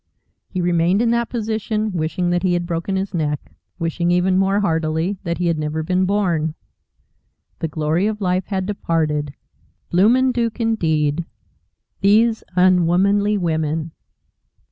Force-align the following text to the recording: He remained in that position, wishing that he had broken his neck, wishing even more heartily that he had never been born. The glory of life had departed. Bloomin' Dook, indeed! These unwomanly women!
He 0.47 0.61
remained 0.61 0.99
in 0.99 1.11
that 1.11 1.29
position, 1.29 1.91
wishing 1.91 2.31
that 2.31 2.41
he 2.41 2.53
had 2.53 2.65
broken 2.65 2.95
his 2.95 3.13
neck, 3.13 3.51
wishing 3.77 4.09
even 4.09 4.35
more 4.35 4.61
heartily 4.61 5.19
that 5.21 5.37
he 5.37 5.45
had 5.45 5.59
never 5.59 5.83
been 5.83 6.05
born. 6.07 6.55
The 7.59 7.67
glory 7.67 8.07
of 8.07 8.19
life 8.19 8.47
had 8.47 8.65
departed. 8.65 9.35
Bloomin' 9.91 10.31
Dook, 10.31 10.59
indeed! 10.59 11.25
These 11.99 12.43
unwomanly 12.55 13.37
women! 13.37 13.91